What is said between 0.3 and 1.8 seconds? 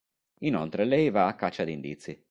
Inoltre lei va a caccia di